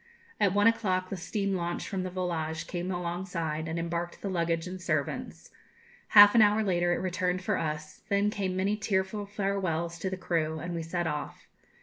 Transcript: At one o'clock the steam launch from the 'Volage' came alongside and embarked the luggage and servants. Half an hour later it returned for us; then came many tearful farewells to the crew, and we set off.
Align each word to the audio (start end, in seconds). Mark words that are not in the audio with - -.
At 0.39 0.55
one 0.55 0.65
o'clock 0.65 1.09
the 1.11 1.15
steam 1.15 1.53
launch 1.53 1.87
from 1.87 2.01
the 2.01 2.09
'Volage' 2.09 2.65
came 2.65 2.89
alongside 2.89 3.67
and 3.67 3.77
embarked 3.77 4.21
the 4.23 4.29
luggage 4.31 4.65
and 4.65 4.81
servants. 4.81 5.51
Half 6.17 6.33
an 6.33 6.41
hour 6.41 6.63
later 6.63 6.91
it 6.91 6.97
returned 6.97 7.43
for 7.43 7.55
us; 7.55 8.01
then 8.09 8.31
came 8.31 8.55
many 8.55 8.75
tearful 8.75 9.27
farewells 9.27 9.99
to 9.99 10.09
the 10.09 10.17
crew, 10.17 10.57
and 10.57 10.73
we 10.73 10.81
set 10.81 11.05
off. 11.05 11.47